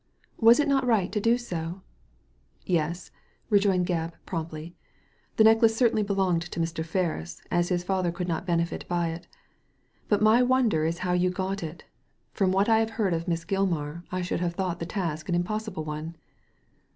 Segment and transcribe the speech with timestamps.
[0.39, 1.83] Was it not right to do so?"
[2.67, 3.11] "Yes/'
[3.51, 4.75] rejoined Gebb, promptly,
[5.35, 6.83] "the necklace certainly belonged to Mr.
[6.83, 9.27] Ferris, as his father could not benefit by it
[10.07, 11.83] But my wonder is how you got it
[12.33, 15.35] From what I have heard of Miss Gilmar, I should have thought the task an
[15.35, 16.15] impossible one."